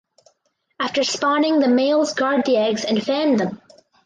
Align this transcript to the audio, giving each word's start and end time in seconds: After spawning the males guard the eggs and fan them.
After 0.79 1.03
spawning 1.03 1.59
the 1.59 1.67
males 1.67 2.15
guard 2.15 2.43
the 2.47 2.57
eggs 2.57 2.83
and 2.85 3.03
fan 3.05 3.35
them. 3.37 3.61